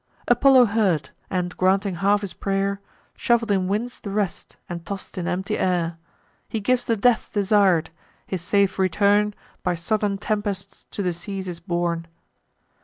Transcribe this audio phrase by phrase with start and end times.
[0.27, 2.79] Apollo heard, and, granting half his pray'r,
[3.15, 5.99] Shuffled in winds the rest, and toss'd in empty air.
[6.49, 7.91] He gives the death desir'd;
[8.25, 12.07] his safe return By southern tempests to the seas is borne.